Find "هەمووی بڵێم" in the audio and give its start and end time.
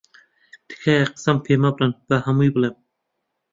2.25-2.75